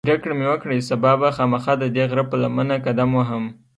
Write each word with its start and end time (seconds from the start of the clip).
پرېکړه 0.07 0.33
مې 0.37 0.45
وکړه 0.49 0.73
چې 0.77 0.83
سبا 0.91 1.11
به 1.19 1.27
خامخا 1.35 1.73
ددې 1.81 2.03
غره 2.11 2.23
پر 2.29 2.37
لمنه 2.43 2.75
قدم 2.85 3.09
وهم. 3.15 3.43